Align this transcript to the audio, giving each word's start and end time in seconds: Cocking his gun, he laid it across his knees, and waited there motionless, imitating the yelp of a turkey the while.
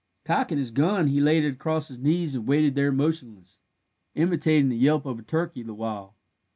Cocking 0.25 0.57
his 0.57 0.71
gun, 0.71 1.09
he 1.09 1.21
laid 1.21 1.43
it 1.43 1.53
across 1.53 1.89
his 1.89 1.99
knees, 1.99 2.33
and 2.33 2.47
waited 2.47 2.73
there 2.73 2.91
motionless, 2.91 3.61
imitating 4.15 4.69
the 4.69 4.75
yelp 4.75 5.05
of 5.05 5.19
a 5.19 5.21
turkey 5.21 5.61
the 5.61 5.75
while. 5.75 6.15